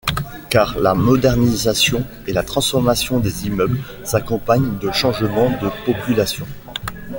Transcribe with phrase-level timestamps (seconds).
[0.49, 6.47] Car la modernisation et la transformation des immeubles s’accompagnent de changements de populations.